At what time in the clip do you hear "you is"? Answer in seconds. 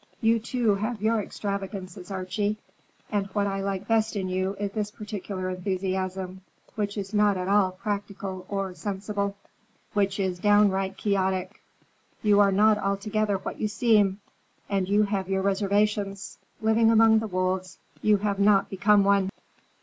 4.29-4.71